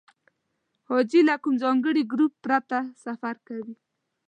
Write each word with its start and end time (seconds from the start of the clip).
حاجي 0.89 1.21
له 1.29 1.35
کوم 1.41 1.53
ځانګړي 1.63 2.03
ګروپ 2.13 2.33
پرته 2.45 2.77
سفر 3.05 3.35
کوي. 3.47 3.75